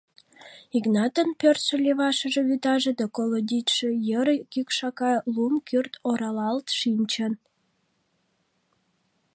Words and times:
Игнатын 0.77 1.29
пӧртшӧ, 1.39 1.75
левашыже, 1.85 2.41
вӱтаже 2.49 2.91
да 2.99 3.05
колодичше 3.15 3.87
йыр 4.07 4.27
кӱкшака 4.51 5.13
лум 5.33 5.55
кӱрт 5.67 5.93
оралалт 6.09 6.67
шинчын. 6.79 7.33